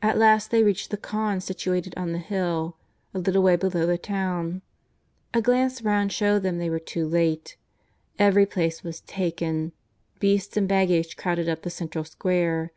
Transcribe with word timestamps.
At 0.00 0.16
last 0.16 0.50
they 0.50 0.62
reached 0.62 0.90
the 0.90 0.96
khan, 0.96 1.42
situated 1.42 1.92
on 1.94 2.12
the 2.12 2.18
hill, 2.18 2.78
a 3.12 3.18
little 3.18 3.42
way 3.42 3.54
below 3.54 3.84
the 3.84 3.98
town. 3.98 4.62
A 5.34 5.42
glance 5.42 5.82
round 5.82 6.10
showed 6.10 6.38
them 6.38 6.56
they 6.56 6.70
were 6.70 6.78
too 6.78 7.06
late. 7.06 7.58
Every 8.18 8.46
place 8.46 8.82
was 8.82 9.02
taken. 9.02 9.72
Beasts 10.20 10.56
and 10.56 10.66
baggage 10.66 11.18
crowded 11.18 11.50
up 11.50 11.64
the 11.64 11.68
central 11.68 12.04
square. 12.04 12.70